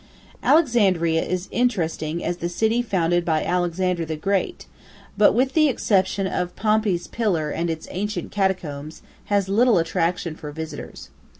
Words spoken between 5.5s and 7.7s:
the exception of Pompey's pillar and